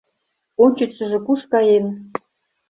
[0.63, 1.85] —Ончычсыжо куш каен?